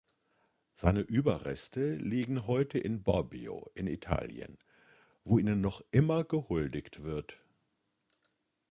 Seine 0.73 1.01
Überreste 1.01 1.93
liegen 1.93 2.47
heute 2.47 2.79
in 2.79 3.03
Bobbio 3.03 3.69
in 3.75 3.85
Italien, 3.85 4.57
wo 5.23 5.37
ihnen 5.37 5.61
noch 5.61 5.83
immer 5.91 6.23
gehuldigt 6.23 7.03
wird. 7.03 7.37